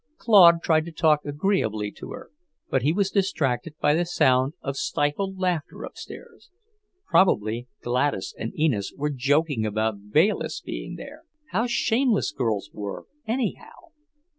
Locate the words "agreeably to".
1.25-2.09